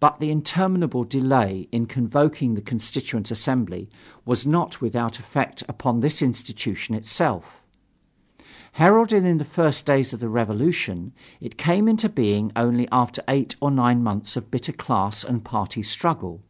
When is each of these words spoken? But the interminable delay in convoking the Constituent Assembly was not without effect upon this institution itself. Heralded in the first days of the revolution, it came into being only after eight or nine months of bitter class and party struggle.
But 0.00 0.20
the 0.20 0.30
interminable 0.30 1.02
delay 1.02 1.66
in 1.72 1.86
convoking 1.86 2.52
the 2.52 2.60
Constituent 2.60 3.30
Assembly 3.30 3.88
was 4.26 4.46
not 4.46 4.82
without 4.82 5.18
effect 5.18 5.62
upon 5.66 6.00
this 6.00 6.20
institution 6.20 6.94
itself. 6.94 7.62
Heralded 8.72 9.24
in 9.24 9.38
the 9.38 9.46
first 9.46 9.86
days 9.86 10.12
of 10.12 10.20
the 10.20 10.28
revolution, 10.28 11.14
it 11.40 11.56
came 11.56 11.88
into 11.88 12.10
being 12.10 12.52
only 12.54 12.86
after 12.92 13.22
eight 13.28 13.56
or 13.62 13.70
nine 13.70 14.02
months 14.02 14.36
of 14.36 14.50
bitter 14.50 14.72
class 14.72 15.24
and 15.24 15.42
party 15.42 15.82
struggle. 15.82 16.42